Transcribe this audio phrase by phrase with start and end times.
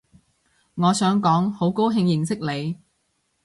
[0.73, 2.79] 我想講好高興認識你